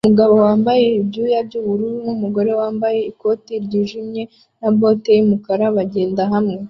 [0.05, 4.23] Umugabo wambaye ibyuya byubururu numugore wambaye ikoti ryijimye
[4.59, 6.55] na bote yumukara bagenda hamwe